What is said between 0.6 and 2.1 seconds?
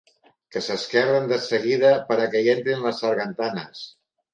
s'esquerden des seguida